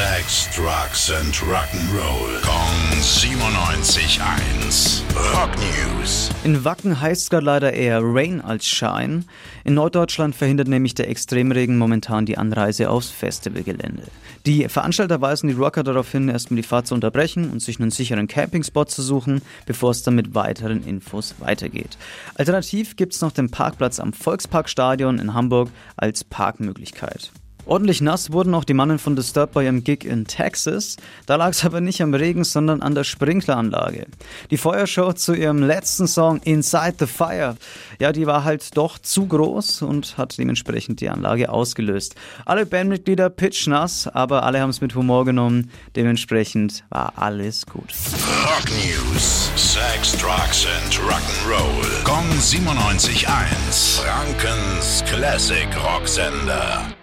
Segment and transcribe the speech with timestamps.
[0.00, 2.40] Sex, Drugs and Rock'n'Roll.
[2.40, 5.02] Kong 97.1.
[5.34, 6.30] Rock News.
[6.42, 9.24] In Wacken heißt es gerade leider eher Rain als Shine.
[9.64, 14.04] In Norddeutschland verhindert nämlich der Extremregen momentan die Anreise aufs Festivalgelände.
[14.46, 17.90] Die Veranstalter weisen die Rocker darauf hin, erstmal die Fahrt zu unterbrechen und sich einen
[17.90, 21.98] sicheren Campingspot zu suchen, bevor es dann mit weiteren Infos weitergeht.
[22.36, 27.32] Alternativ gibt es noch den Parkplatz am Volksparkstadion in Hamburg als Parkmöglichkeit.
[27.70, 30.96] Ordentlich nass wurden auch die Mannen von Disturbed bei ihrem Gig in Texas.
[31.26, 34.08] Da lag es aber nicht am Regen, sondern an der Sprinkleranlage.
[34.50, 37.56] Die Feuershow zu ihrem letzten Song Inside the Fire,
[38.00, 42.16] ja, die war halt doch zu groß und hat dementsprechend die Anlage ausgelöst.
[42.44, 45.70] Alle Bandmitglieder pitchnass, aber alle haben es mit Humor genommen.
[45.94, 47.94] Dementsprechend war alles gut.
[48.46, 49.52] Rock News.
[49.54, 52.02] Sex, Drugs and Rock'n'Roll.
[52.02, 54.00] Kong 97.1.
[54.00, 56.96] Frankens Classic Rocksender.